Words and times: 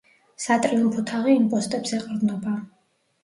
სატრიუმფო 0.43 1.03
თაღი 1.11 1.35
იმ 1.41 1.45
პოსტებს 1.53 1.93
ეყრდნობა. 1.99 2.57